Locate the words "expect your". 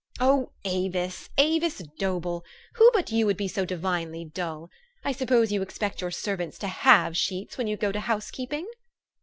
5.61-6.09